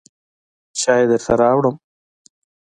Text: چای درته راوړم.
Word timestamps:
چای 0.79 1.03
درته 1.09 1.33
راوړم. 1.39 1.75